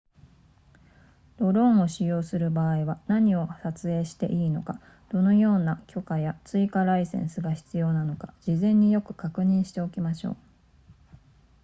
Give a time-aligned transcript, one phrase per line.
[1.37, 4.81] ドローンを使用する場合は何を撮影していいのか
[5.11, 10.37] どのような許可や追加ライセンスが必要なのか事前によく確認しておきましょう